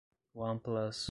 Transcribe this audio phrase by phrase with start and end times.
[0.35, 0.99] OnePlus